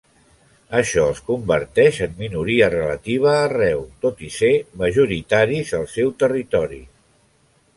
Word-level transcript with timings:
Això 0.77 1.01
els 1.09 1.19
converteix 1.25 1.99
en 2.05 2.15
minoria 2.21 2.69
relativa 2.75 3.35
arreu, 3.41 3.83
tot 4.07 4.25
i 4.29 4.31
ser 4.39 4.51
majoritaris 4.85 5.75
al 5.83 5.87
seu 5.99 6.11
territori. 6.25 6.83